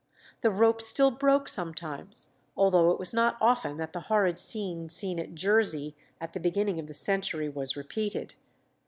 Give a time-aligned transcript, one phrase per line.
[0.41, 5.19] The rope still broke sometimes, although it was not often that the horrid scene seen
[5.19, 8.33] at Jersey at the beginning of the century was repeated.